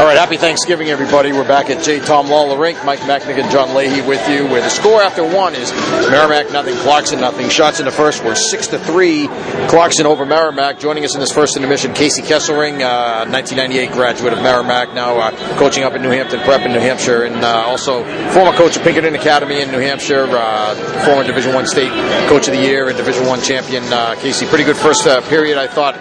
[0.00, 1.30] All right, happy Thanksgiving, everybody.
[1.30, 2.00] We're back at J.
[2.00, 2.82] Tom Lawler Rink.
[2.86, 4.46] Mike Machnik and John Leahy with you.
[4.46, 5.70] Where the score after one is
[6.10, 7.50] Merrimack nothing, Clarkson nothing.
[7.50, 9.28] Shots in the first were six to three.
[9.68, 10.78] Clarkson over Merrimack.
[10.78, 15.58] Joining us in this first intermission, Casey Kesselring, uh, 1998 graduate of Merrimack, now uh,
[15.58, 18.82] coaching up in New Hampton Prep in New Hampshire, and uh, also former coach of
[18.82, 21.92] Pinkerton Academy in New Hampshire, uh, former Division One state
[22.26, 23.84] coach of the year and Division One champion.
[23.92, 25.94] Uh, Casey, pretty good first uh, period, I thought.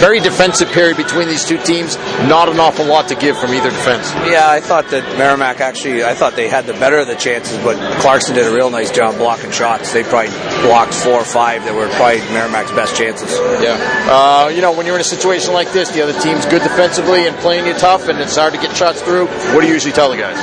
[0.00, 1.96] Very defensive period between these two teams.
[2.26, 4.10] Not an awful lot to give from either defense.
[4.30, 7.58] Yeah, I thought that Merrimack actually, I thought they had the better of the chances,
[7.58, 9.92] but Clarkson did a real nice job blocking shots.
[9.92, 10.30] They probably
[10.62, 13.30] blocked four or five that were probably Merrimack's best chances.
[13.60, 13.76] Yeah.
[14.08, 17.26] Uh, you know, when you're in a situation like this, the other team's good defensively
[17.26, 19.26] and playing you tough, and it's hard to get shots through.
[19.52, 20.38] What do you usually tell the guys?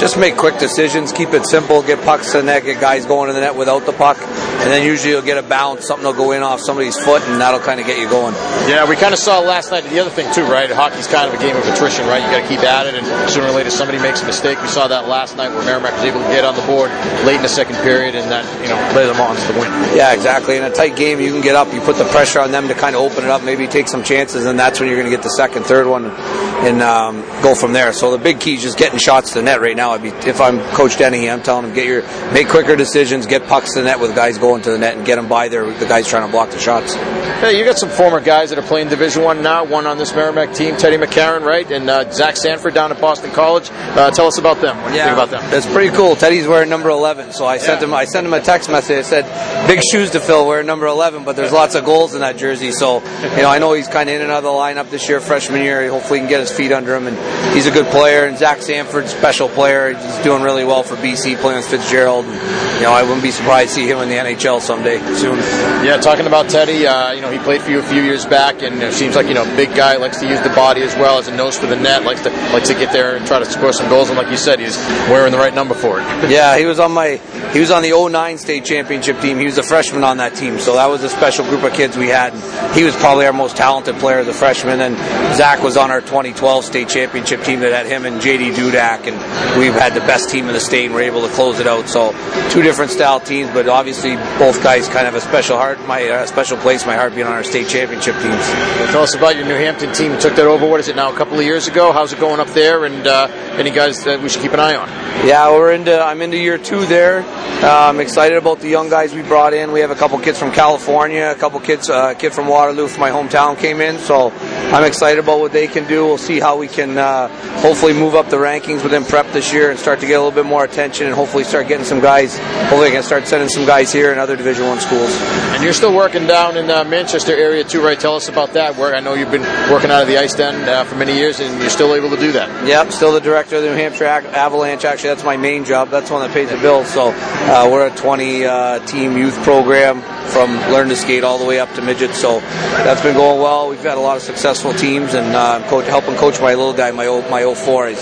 [0.00, 3.28] Just make quick decisions, keep it simple, get pucks to the net, get guys going
[3.28, 6.14] to the net without the puck, and then usually you'll get a bounce, something will
[6.14, 8.34] go in off somebody's foot, and that'll kind of get you going.
[8.68, 10.70] Yeah, we kind of saw last night the other thing too, right?
[10.70, 12.22] Hockey's kind of a game of attrition, right?
[12.22, 14.60] You got to keep at it, and sooner or later somebody makes a mistake.
[14.62, 16.90] We saw that last night where Merrimack was able to get on the board
[17.24, 19.70] late in the second period, and that you know led them on to the win.
[19.96, 20.56] Yeah, exactly.
[20.56, 22.74] In a tight game, you can get up, you put the pressure on them to
[22.74, 25.14] kind of open it up, maybe take some chances, and that's when you're going to
[25.16, 27.92] get the second, third one, and um, go from there.
[27.92, 29.90] So the big key is just getting shots to the net right now.
[29.90, 33.46] I'd be, if I'm Coach Dennehy, I'm telling him get your make quicker decisions, get
[33.46, 35.64] pucks to the net with guys going to the net, and get them by there.
[35.66, 36.94] The guys trying to block the shots.
[36.94, 39.64] Hey, you got some former guys that are playing Division One now.
[39.64, 43.30] One on this Merrimack team, Teddy McCarron, right, and uh, Zach Sanford down at Boston
[43.30, 43.68] College.
[43.70, 44.76] Uh, tell us about them.
[44.82, 45.42] What do you think about them?
[45.50, 46.16] That's pretty cool.
[46.16, 47.92] Teddy's wearing number 11, so I sent him.
[47.92, 48.98] I sent him a text message.
[48.98, 52.20] I said, "Big shoes to fill, wearing number 11, but there's lots of goals in
[52.20, 53.02] that jersey." So,
[53.36, 55.20] you know, I know he's kind of in and out of the lineup this year,
[55.20, 55.88] freshman year.
[55.90, 58.24] Hopefully, he can get his feet under him, and he's a good player.
[58.24, 59.94] And Zach Sanford, special player.
[59.94, 62.24] He's doing really well for BC, playing with Fitzgerald.
[62.24, 62.34] And,
[62.76, 65.38] you know, I wouldn't be surprised to see him in the NHL someday soon.
[65.84, 68.62] Yeah, talking about Teddy, uh, you know, he played for you a few years back,
[68.62, 71.18] and it seems like you know, big guy likes to use the body as well
[71.18, 73.44] as a nose for the net, likes to likes to get there and try to
[73.44, 74.08] score some goals.
[74.08, 74.76] And like you said, he's
[75.08, 76.30] wearing the right number for it.
[76.30, 77.20] Yeah, he was on my
[77.52, 79.38] he was on the 09 state championship team.
[79.38, 81.96] He was a freshman on that team, so that was a special group of kids
[81.96, 82.32] we had.
[82.74, 84.96] He was probably our most talented player as a freshman, and
[85.36, 89.58] Zach was on our 2012 state championship team that had him and JD Dudek, and
[89.58, 91.88] we've had the best team in the state, and we're able to close it out.
[91.88, 92.12] So
[92.50, 96.08] two different style teams, but obviously both guys kind of have a special heart, my
[96.08, 98.24] uh, special place, my heart being on our state championship teams.
[98.24, 100.12] Well, tell us about your New Hampton team.
[100.12, 100.66] You took that over.
[100.66, 101.12] What is it now?
[101.12, 101.92] A couple of years ago.
[101.92, 102.84] How's it going up there?
[102.84, 104.88] And uh, any guys that we should keep an eye on?
[105.26, 105.98] Yeah, we're into.
[105.98, 107.22] I'm into year two there.
[107.64, 109.72] Uh, I'm excited about the young guys we brought in.
[109.72, 112.88] We have a couple kids from California, a couple kids, uh, a kid from Waterloo
[112.88, 113.98] from my hometown came in.
[113.98, 116.04] So I'm excited about what they can do.
[116.04, 117.28] We'll see how we can uh,
[117.60, 120.30] hopefully move up the rankings within prep this year and start to get a little
[120.30, 122.36] bit more attention and hopefully start getting some guys.
[122.38, 125.10] Hopefully, I can start sending some guys here in other Division One schools.
[125.54, 127.98] And you're still working down in the Manchester area too, right?
[127.98, 128.76] Tell us about that.
[128.76, 131.40] Where I know you've been working out of the ice den uh, for many years,
[131.40, 132.66] and you're still able to do that.
[132.66, 134.84] Yep, still the director of the New Hampshire Avalanche.
[134.84, 135.88] Actually, that's my main job.
[135.88, 136.88] That's one that pays the bills.
[136.88, 137.12] So
[137.46, 141.60] uh, we're a 20 uh, team youth program from learn to skate all the way
[141.60, 142.14] up to midget.
[142.14, 143.68] So that's been going well.
[143.68, 146.72] We've had a lot of successful teams, and uh, I'm coach, helping coach my little
[146.72, 148.00] guy, my my 04, he's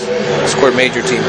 [0.51, 1.21] scored major team.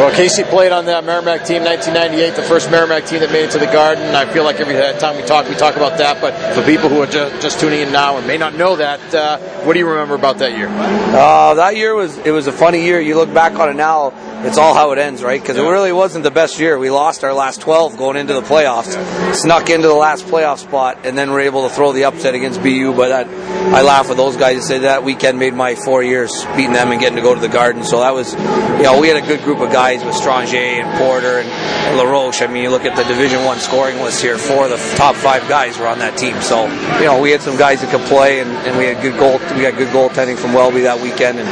[0.00, 3.50] Well, Casey played on that Merrimack team 1998, the first Merrimack team that made it
[3.50, 4.14] to the Garden.
[4.14, 6.22] I feel like every time we talk, we talk about that.
[6.22, 9.14] But for people who are just, just tuning in now and may not know that,
[9.14, 10.68] uh, what do you remember about that year?
[10.68, 12.98] Uh, that year was it was a funny year.
[12.98, 14.10] You look back on it now,
[14.42, 15.40] it's all how it ends, right?
[15.40, 16.78] Because it really wasn't the best year.
[16.78, 18.96] We lost our last 12 going into the playoffs,
[19.34, 22.62] snuck into the last playoff spot, and then were able to throw the upset against
[22.62, 22.94] BU.
[22.94, 23.28] But that,
[23.74, 26.90] I laugh with those guys and say that weekend made my four years beating them
[26.90, 27.84] and getting to go to the Garden.
[27.84, 30.98] So that was, you know, we had a good group of guys with Stringer and
[30.98, 32.40] Porter and, and LaRoche.
[32.40, 34.38] I mean, you look at the Division One scoring list here.
[34.38, 36.40] Four of the top five guys were on that team.
[36.40, 36.66] So
[36.98, 39.38] you know, we had some guys that could play, and, and we had good goal.
[39.54, 41.48] We got good goaltending from Welby that weekend, and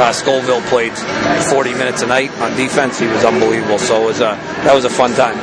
[0.00, 2.98] uh, Scoville played 40 minutes a night on defense.
[2.98, 3.78] He was unbelievable.
[3.78, 5.36] So it was a that was a fun time.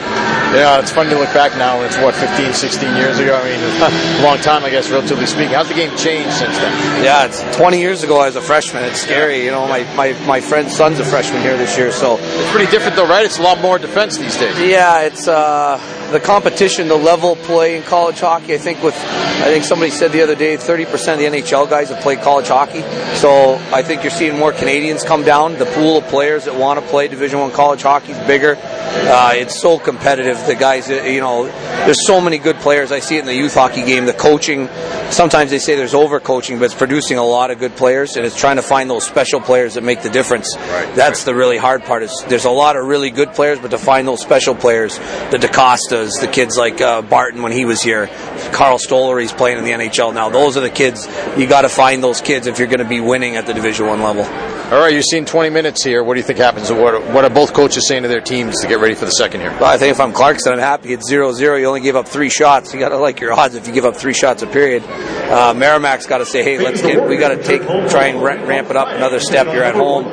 [0.56, 1.82] Yeah, it's funny to look back now.
[1.82, 3.36] It's what 15, 16 years ago.
[3.36, 3.60] I mean,
[4.22, 5.50] a long time, I guess, relatively speaking.
[5.54, 7.04] How's the game changed since then?
[7.04, 8.20] Yeah, it's 20 years ago.
[8.20, 8.84] I was a freshman.
[8.86, 9.44] It's scary.
[9.44, 12.72] You know, my my my friend's son's a freshman here this year, so It's pretty
[12.72, 13.26] different, though, right?
[13.26, 14.58] It's a lot more defense these days.
[14.60, 15.78] Yeah, it's uh,
[16.12, 18.54] the competition, the level of play in college hockey.
[18.54, 21.90] I think with, I think somebody said the other day, 30% of the NHL guys
[21.90, 22.82] have played college hockey.
[23.18, 25.58] So I think you're seeing more Canadians come down.
[25.58, 28.58] The pool of players that want to play Division One college hockey is bigger.
[28.58, 30.38] Uh, it's so competitive.
[30.48, 32.92] The guys, you know, there's so many good players.
[32.92, 34.06] I see it in the youth hockey game.
[34.06, 34.68] The coaching,
[35.12, 38.40] sometimes they say there's overcoaching, but it's producing a lot of good players, and it's
[38.40, 40.56] trying to find those special players that make the difference.
[40.56, 40.96] Right.
[40.96, 42.04] That's the really hard part.
[42.04, 44.98] Is there's a lot of really good players, but to find those special players,
[45.32, 48.08] the DaCostas, the kids like uh, Barton when he was here,
[48.52, 50.30] Karl Stollery's playing in the NHL now.
[50.30, 51.08] Those are the kids
[51.38, 53.88] you got to find those kids if you're going to be winning at the Division
[53.88, 54.57] One level.
[54.68, 56.04] All right, you've seen 20 minutes here.
[56.04, 56.70] What do you think happens?
[56.70, 59.40] What, what are both coaches saying to their teams to get ready for the second
[59.40, 59.52] here?
[59.52, 60.92] Well, I think if I'm Clarkson, I'm happy.
[60.92, 61.56] It's 0 0.
[61.56, 62.74] You only gave up three shots.
[62.74, 64.84] You got to like your odds if you give up three shots a period.
[64.84, 68.70] Uh, Merrimack's got to say, hey, let's get, we got to take, try and ramp
[68.70, 69.48] it up another step.
[69.48, 70.04] You're at home.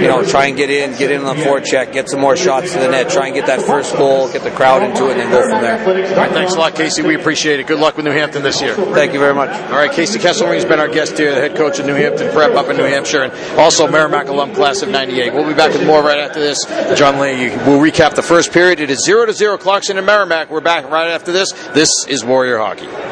[0.00, 2.72] You know, try and get in, get in on the forecheck, get some more shots
[2.72, 5.22] to the net, try and get that first goal, get the crowd into it, and
[5.22, 5.80] then go from there.
[5.80, 7.02] All right, thanks a lot, Casey.
[7.02, 7.66] We appreciate it.
[7.66, 8.74] Good luck with New Hampton this year.
[8.74, 9.50] Thank you very much.
[9.50, 12.52] All right, Casey Kesselring's been our guest here, the head coach of New Hampton Prep
[12.52, 15.32] up in New Hampshire, and also Merrimack alum class of 98.
[15.32, 16.64] We'll be back with more right after this.
[16.98, 18.80] John Lee we'll recap the first period.
[18.80, 20.50] It is 0 to 0 Clarkson and Merrimack.
[20.50, 21.52] We're back right after this.
[21.72, 23.03] This is Warrior Hockey.